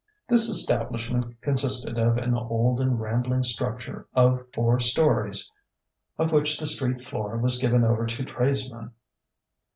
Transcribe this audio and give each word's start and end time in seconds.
This 0.27 0.49
establishment 0.49 1.39
consisted 1.41 1.99
of 1.99 2.17
an 2.17 2.33
old 2.33 2.81
and 2.81 2.99
rambling 2.99 3.43
structure 3.43 4.07
of 4.15 4.47
four 4.51 4.79
storeys, 4.79 5.51
of 6.17 6.31
which 6.31 6.57
the 6.57 6.65
street 6.65 7.03
floor 7.03 7.37
was 7.37 7.59
given 7.59 7.83
over 7.83 8.07
to 8.07 8.25
tradesmen. 8.25 8.93